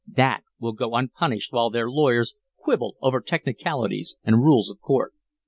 That 0.11 0.41
will 0.59 0.71
go 0.73 0.95
unpunished 0.95 1.53
while 1.53 1.69
their 1.69 1.87
lawyers 1.87 2.33
quibble 2.57 2.95
over 3.03 3.21
technicalities 3.21 4.15
and 4.23 4.41
rules 4.41 4.71
of 4.71 4.81
court. 4.81 5.13